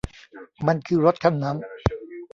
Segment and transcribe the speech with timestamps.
[0.67, 1.57] มันคือรถคันนั้น